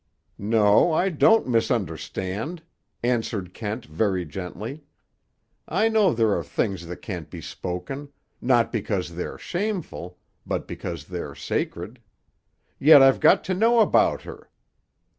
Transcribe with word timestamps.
"No, 0.39 0.91
I 0.93 1.09
don't 1.09 1.47
misunderstand," 1.47 2.63
answered 3.03 3.53
Kent 3.53 3.85
very 3.85 4.25
gently. 4.25 4.83
"I 5.67 5.89
know 5.89 6.11
there 6.11 6.35
are 6.35 6.43
things 6.43 6.87
that 6.87 7.03
can't 7.03 7.29
be 7.29 7.39
spoken, 7.39 8.09
not 8.41 8.71
because 8.71 9.13
they 9.13 9.25
are 9.25 9.37
shameful, 9.37 10.17
but 10.43 10.67
because 10.67 11.05
they 11.05 11.19
are 11.19 11.35
sacred. 11.35 11.99
Yet 12.79 13.03
I've 13.03 13.19
got 13.19 13.43
to 13.43 13.53
know 13.53 13.79
about 13.79 14.23
her. 14.23 14.49